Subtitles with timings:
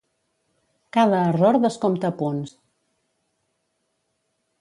[0.97, 2.55] Cada error descompta punts.